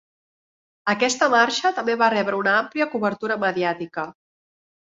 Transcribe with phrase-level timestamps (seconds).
[0.93, 4.11] Aquesta marxa també va rebre una àmplia cobertura mediàtica.